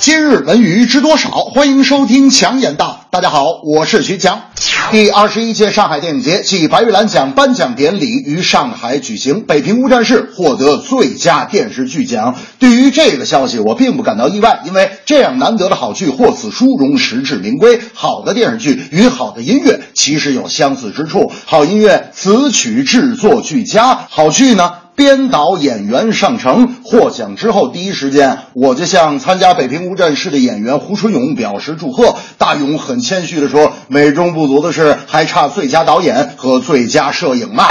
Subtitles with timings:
[0.00, 1.28] 今日文娱知多少？
[1.28, 3.04] 欢迎收听强言道。
[3.10, 4.44] 大家好，我是徐强。
[4.90, 12.34] 第二十一届上海电影节暨白玉兰奖颁奖典礼于上海举行，《北平无战事》获得最佳电视剧奖。
[12.58, 17.78] 对于这个消息，我并不感到意外，因为这样难得的好剧获此殊荣，实至名归。
[17.92, 24.72] 好的电视剧与好的音乐其实有相似之处，好音乐词曲制作俱佳，好剧呢？
[25.00, 32.16] 编导演员上城，获奖之后第一时间，我就向参加《北平无战事》的演员胡春勇表示祝贺。
[32.36, 37.64] 大勇很谦虚地说：“美中不足的是，还差最佳导演和最佳摄影嘛。”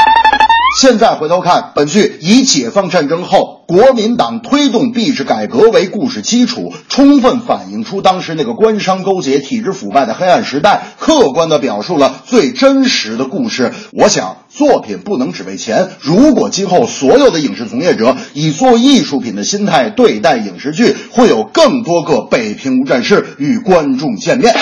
[0.82, 13.74] 现在回头看，本剧以解放战争后国民党推动币制改革为故事基础，充分反映出当时那个官商勾结、体制腐败的黑暗时代，客观地表述了最真实的故事。
[13.92, 15.90] 我想，作品不能只为钱。
[16.00, 24.56] 如果今后所有的影视从业者以做艺术品的心态对待影视剧，会有更多个北平无战事与观众见面。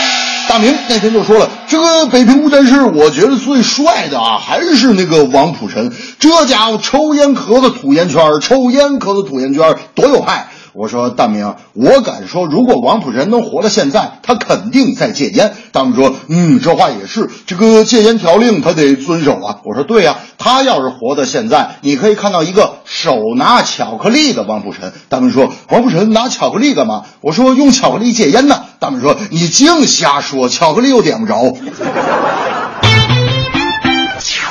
[0.50, 5.92] 大明那天就说了，这个北平无战事，我觉得最帅的啊，还是那个王普臣。
[6.20, 10.48] 这家伙抽烟壳子吐烟圈，抽烟壳子吐烟圈，多有害！
[10.78, 15.56] 我说大明，我敢说，如果王普仁能活到现在，他肯定在戒烟。
[15.72, 19.58] 大明说，嗯，这话也是，这个戒烟条令他得遵守啊。
[19.64, 24.94] 我说对呀，他要是活到现在，你可以看到一个手拿巧克力的王普臣。
[25.09, 27.05] 大明说，王普臣拿巧克力干嘛？
[27.22, 28.61] 我说用巧克力戒烟呢。
[28.78, 31.42] 大明说，你净瞎说，巧克力又点不着。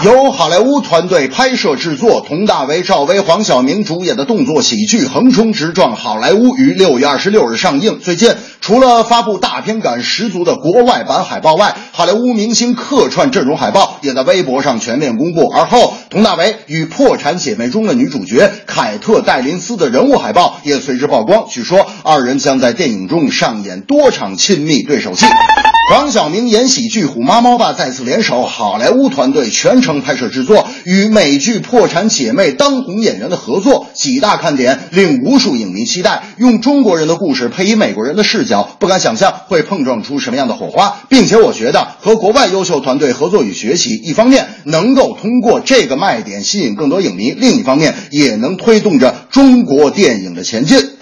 [0.07, 7.99] 由好莱坞团队拍摄制作，佟大为、赵薇、黄晓明主演的动作喜剧《横冲直撞好莱坞》于六月二十六日上映。
[7.99, 15.49] 最近，除了发布大片感十足的国外版海报外，好莱坞明星客串阵容海报也在微博上全面公布。
[15.49, 21.49] 而后，佟大为与《破产姐妹》中的女主角凯特·戴琳斯的人物海报也随之曝光。
[21.50, 25.27] 据说，二人将在电影中上演多场亲密对手戏。
[25.88, 36.24] 黄晓明演喜剧《虎妈猫爸》再次联手好莱坞团队全程拍摄制作，与美剧《破产姐妹》当红演员的合作，几大看点令无数影迷期待。
[36.38, 41.02] 用中国人的故事配以美国人的视角，不敢想象会碰撞出什么样的火花。
[41.08, 50.96] 并且我觉得和国外优秀团队合作与学习，一方面能够通过这个卖点吸引更多影迷，另一方面也能推动着中国电影的前进。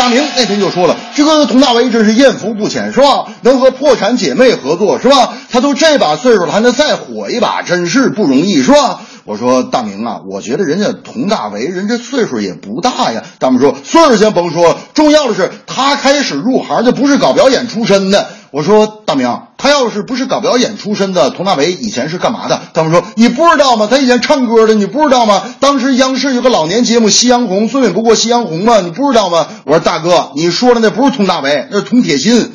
[0.00, 3.26] 大明那天就说了，这个佟大为真是艳福不浅，是吧？
[3.42, 5.34] 能和破产姐妹合作，是吧？
[5.50, 9.02] 他都这把岁数了，还能再火一把，真是不容易，是吧？
[9.26, 13.22] 我说大明啊，我觉得人家佟大为人这岁数也不大呀。
[13.38, 18.26] 大明说岁数先甭说，重要的是他开始入行就不是搞表演出身的。
[18.52, 22.60] 我说大明，他要是不是搞表演出身的，佟大为以前是干嘛的？
[22.74, 23.86] 他们说你不知道吗？
[23.88, 25.40] 他以前唱歌的，你不知道吗？
[25.60, 29.46] 当时央视有个老年节目《夕阳红》，最美不过夕阳红嘛，你不知道吗？
[29.64, 32.50] 我说大哥，你说的那不是佟大为，那是佟铁心。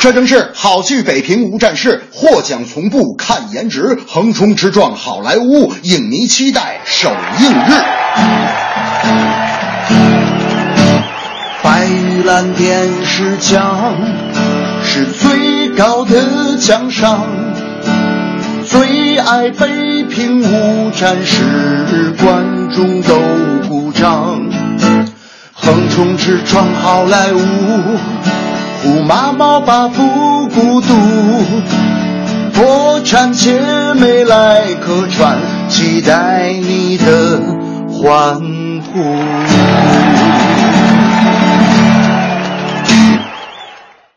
[0.00, 7.72] 这正是好剧《北平无战事》，获奖从不看颜值，横冲直撞好莱坞，影迷期待首映日。
[11.62, 13.94] 白玉兰电视奖
[16.70, 17.26] 的奖赏，
[18.64, 23.18] 最爱北平无战事，观众都
[23.68, 24.40] 鼓掌。
[25.52, 27.38] 横冲直撞好莱坞，
[28.84, 30.94] 虎妈猫爸不孤独，
[32.52, 33.60] 破产姐
[33.94, 35.38] 妹来客串，
[35.68, 37.40] 期待你的
[37.88, 38.40] 欢
[38.92, 39.49] 呼。